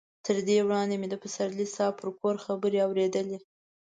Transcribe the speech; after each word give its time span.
تر 0.25 0.35
دې 0.47 0.57
وړاندې 0.67 0.95
مې 1.01 1.07
د 1.09 1.15
پسرلي 1.23 1.67
صاحب 1.75 1.93
پر 1.99 2.09
کور 2.19 2.35
خبرې 2.45 2.79
اورېدلې. 2.87 3.37